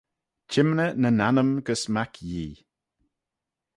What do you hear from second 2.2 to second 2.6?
Yee.